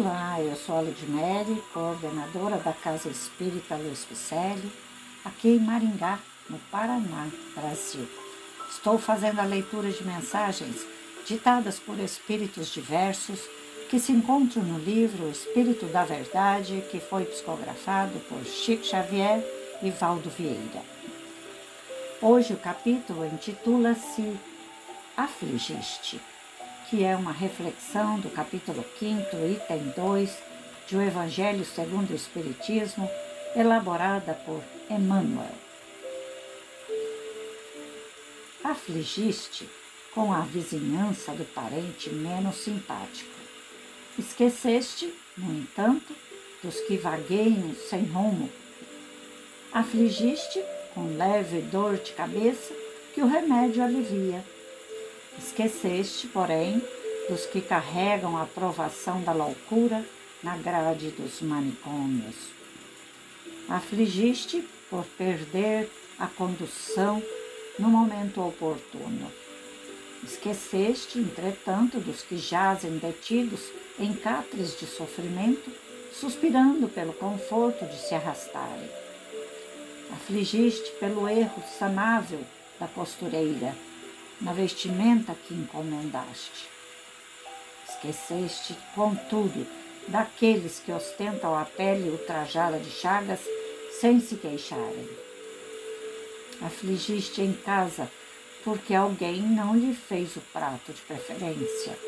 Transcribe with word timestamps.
Olá, 0.00 0.40
eu 0.40 0.54
sou 0.54 0.76
a 0.76 0.80
Ludmere, 0.80 1.60
coordenadora 1.74 2.58
da 2.58 2.72
Casa 2.72 3.08
Espírita 3.08 3.74
Luiz 3.74 4.04
Picelli, 4.04 4.70
aqui 5.24 5.48
em 5.48 5.58
Maringá, 5.58 6.20
no 6.48 6.56
Paraná, 6.70 7.26
Brasil. 7.52 8.08
Estou 8.70 8.96
fazendo 8.96 9.40
a 9.40 9.44
leitura 9.44 9.90
de 9.90 10.04
mensagens 10.04 10.86
ditadas 11.26 11.80
por 11.80 11.98
espíritos 11.98 12.68
diversos 12.68 13.40
que 13.90 13.98
se 13.98 14.12
encontram 14.12 14.62
no 14.62 14.78
livro 14.78 15.28
Espírito 15.28 15.86
da 15.86 16.04
Verdade, 16.04 16.84
que 16.92 17.00
foi 17.00 17.24
psicografado 17.24 18.20
por 18.28 18.44
Chico 18.44 18.84
Xavier 18.84 19.44
e 19.82 19.90
Valdo 19.90 20.30
Vieira. 20.30 20.80
Hoje 22.22 22.54
o 22.54 22.58
capítulo 22.58 23.26
intitula-se 23.26 24.38
Afligiste 25.16 26.20
que 26.88 27.04
é 27.04 27.14
uma 27.14 27.32
reflexão 27.32 28.18
do 28.18 28.30
capítulo 28.30 28.82
5, 28.98 29.36
item 29.46 29.92
2, 29.94 30.38
de 30.86 30.96
O 30.96 31.02
Evangelho 31.02 31.64
segundo 31.64 32.10
o 32.12 32.16
Espiritismo, 32.16 33.10
elaborada 33.54 34.32
por 34.46 34.62
Emmanuel. 34.88 35.54
Afligiste 38.64 39.68
com 40.14 40.32
a 40.32 40.40
vizinhança 40.40 41.32
do 41.32 41.44
parente 41.44 42.08
menos 42.08 42.56
simpático. 42.56 43.38
Esqueceste, 44.18 45.12
no 45.36 45.52
entanto, 45.52 46.16
dos 46.62 46.80
que 46.80 46.96
vagueiam 46.96 47.74
sem 47.88 48.04
rumo. 48.04 48.50
Afligiste 49.70 50.62
com 50.94 51.16
leve 51.18 51.60
dor 51.60 51.98
de 51.98 52.12
cabeça 52.12 52.74
que 53.14 53.20
o 53.20 53.26
remédio 53.26 53.84
alivia 53.84 54.42
Esqueceste, 55.38 56.26
porém, 56.26 56.82
dos 57.28 57.46
que 57.46 57.60
carregam 57.60 58.36
a 58.36 58.44
provação 58.44 59.22
da 59.22 59.32
loucura 59.32 60.04
na 60.42 60.56
grade 60.56 61.10
dos 61.10 61.40
manicômios. 61.40 62.34
Afligiste 63.68 64.66
por 64.90 65.04
perder 65.16 65.88
a 66.18 66.26
condução 66.26 67.22
no 67.78 67.88
momento 67.88 68.44
oportuno. 68.44 69.30
Esqueceste, 70.24 71.18
entretanto, 71.18 72.00
dos 72.00 72.22
que 72.22 72.36
jazem 72.36 72.98
detidos 72.98 73.60
em 73.98 74.12
catres 74.12 74.78
de 74.78 74.86
sofrimento, 74.86 75.70
suspirando 76.12 76.88
pelo 76.88 77.12
conforto 77.12 77.84
de 77.86 77.96
se 77.96 78.14
arrastarem. 78.14 78.90
Afligiste 80.12 80.90
pelo 80.98 81.28
erro 81.28 81.62
sanável 81.78 82.40
da 82.80 82.88
costureira 82.88 83.74
na 84.40 84.52
vestimenta 84.52 85.34
que 85.34 85.54
encomendaste. 85.54 86.68
Esqueceste, 87.88 88.76
contudo, 88.94 89.66
daqueles 90.06 90.78
que 90.78 90.92
ostentam 90.92 91.56
a 91.56 91.64
pele 91.64 92.10
ultrajada 92.10 92.78
de 92.78 92.90
chagas 92.90 93.40
sem 94.00 94.20
se 94.20 94.36
queixarem. 94.36 95.08
Afligiste 96.60 97.40
em 97.40 97.52
casa 97.52 98.10
porque 98.64 98.94
alguém 98.94 99.40
não 99.42 99.76
lhe 99.76 99.94
fez 99.94 100.36
o 100.36 100.40
prato 100.52 100.92
de 100.92 101.00
preferência. 101.02 101.98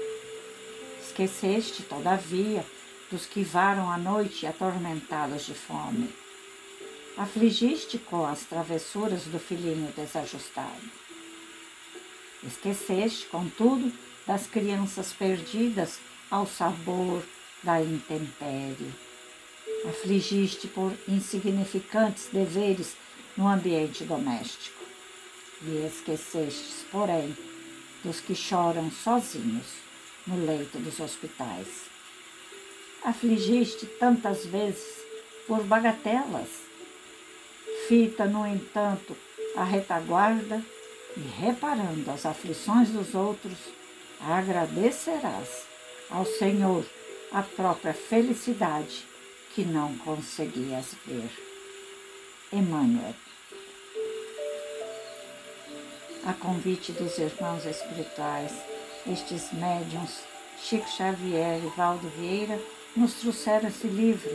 Esqueceste, 1.03 1.83
todavia, 1.83 2.65
dos 3.11 3.27
que 3.27 3.43
varam 3.43 3.91
a 3.91 3.97
noite 3.97 4.47
atormentados 4.47 5.47
de 5.47 5.55
fome. 5.55 6.11
Afligiste 7.17 7.99
com 7.99 8.25
as 8.25 8.45
travessuras 8.45 9.25
do 9.25 9.39
filhinho 9.39 9.93
desajustado. 9.97 10.91
Esqueceste, 12.43 13.27
contudo, 13.27 13.93
das 14.27 14.47
crianças 14.47 15.13
perdidas 15.13 15.99
ao 16.31 16.47
sabor 16.47 17.23
da 17.63 17.83
intempérie. 17.83 18.93
Afligiste 19.89 20.69
por 20.69 20.93
insignificantes 21.09 22.29
deveres 22.33 22.97
no 23.37 23.47
ambiente 23.49 24.05
doméstico. 24.05 24.81
E 25.63 25.87
esquecestes, 25.87 26.85
porém, 26.91 27.37
dos 28.03 28.21
que 28.21 28.35
choram 28.35 28.91
sozinhos 28.91 29.67
no 30.27 30.45
leito 30.45 30.79
dos 30.79 31.01
hospitais. 31.01 31.69
Afligiste 33.03 33.87
tantas 33.87 34.47
vezes 34.47 35.03
por 35.47 35.63
bagatelas. 35.65 36.49
Fita, 37.89 38.25
no 38.25 38.47
entanto, 38.47 39.17
a 39.57 39.65
retaguarda 39.65 40.65
e 41.17 41.21
reparando 41.21 42.11
as 42.11 42.25
aflições 42.25 42.91
dos 42.91 43.15
outros, 43.15 43.59
agradecerás 44.21 45.65
ao 46.11 46.25
Senhor 46.25 46.85
a 47.33 47.43
própria 47.43 47.95
felicidade 47.95 49.07
que 49.55 49.65
não 49.65 49.97
conseguias 49.99 50.95
ver. 51.07 51.31
Emmanuel. 52.53 53.15
A 56.27 56.35
convite 56.35 56.93
dos 56.93 57.17
irmãos 57.19 57.65
espirituais, 57.65 58.53
estes 59.07 59.53
médiums, 59.53 60.21
Chico 60.61 60.89
Xavier 60.89 61.65
e 61.65 61.77
Valdo 61.77 62.09
Vieira, 62.11 62.61
nos 62.97 63.15
trouxeram 63.15 63.69
esse 63.69 63.87
livro 63.87 64.31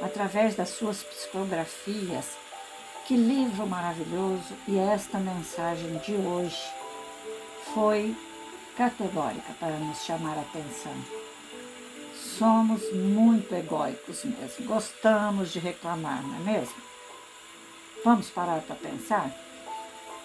através 0.00 0.56
das 0.56 0.70
suas 0.70 1.02
psicografias 1.02 2.36
que 3.06 3.16
livro 3.16 3.66
maravilhoso! 3.68 4.52
E 4.66 4.76
esta 4.78 5.18
mensagem 5.18 5.96
de 5.98 6.12
hoje 6.12 6.60
foi 7.72 8.16
categórica 8.76 9.52
para 9.60 9.76
nos 9.76 10.04
chamar 10.04 10.36
a 10.36 10.40
atenção. 10.40 10.92
Somos 12.14 12.92
muito 12.92 13.54
egóicos 13.54 14.24
mesmo, 14.24 14.66
gostamos 14.66 15.52
de 15.52 15.60
reclamar, 15.60 16.20
não 16.22 16.36
é 16.36 16.58
mesmo? 16.58 16.74
Vamos 18.04 18.28
parar 18.28 18.60
para 18.62 18.74
pensar? 18.74 19.30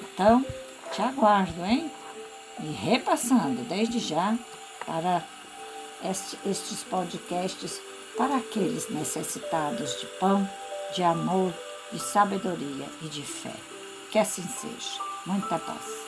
Então, 0.00 0.42
te 0.90 1.02
aguardo, 1.02 1.62
hein? 1.66 1.92
E 2.60 2.72
repassando 2.72 3.62
desde 3.64 3.98
já 3.98 4.38
para 4.86 5.24
estes 6.44 6.82
podcasts 6.84 7.80
para 8.16 8.36
aqueles 8.36 8.88
necessitados 8.90 10.00
de 10.00 10.06
pão, 10.18 10.48
de 10.94 11.02
amor, 11.02 11.52
de 11.92 11.98
sabedoria 11.98 12.86
e 13.00 13.08
de 13.08 13.22
fé. 13.22 13.54
Que 14.10 14.18
assim 14.18 14.42
seja. 14.42 15.00
Muita 15.24 15.58
paz. 15.58 16.01